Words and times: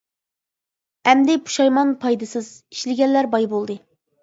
ئەمدى 1.11 1.35
پۇشايمان 1.51 1.93
پايدىسىز، 2.07 2.51
ئىشلىگەنلەر 2.75 3.31
باي 3.37 3.49
بولدى. 3.55 3.81